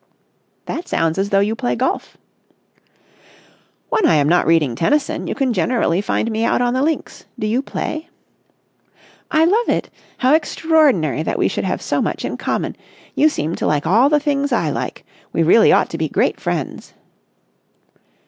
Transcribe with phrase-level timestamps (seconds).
[0.65, 2.17] "That sounds as though you play golf."
[3.89, 7.25] "When I am not reading Tennyson, you can generally find me out on the links.
[7.37, 8.09] Do you play?"
[9.29, 9.91] "I love it.
[10.17, 12.75] How extraordinary that we should have so much in common.
[13.13, 15.05] You seem to like all the things I like.
[15.33, 16.95] We really ought to be great friends."